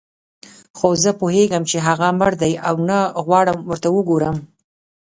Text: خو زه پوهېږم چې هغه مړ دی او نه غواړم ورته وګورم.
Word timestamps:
خو 0.77 0.87
زه 1.03 1.11
پوهېږم 1.19 1.63
چې 1.69 1.77
هغه 1.87 2.07
مړ 2.19 2.31
دی 2.41 2.53
او 2.67 2.75
نه 2.89 2.97
غواړم 3.25 3.57
ورته 3.69 3.87
وګورم. 3.95 4.37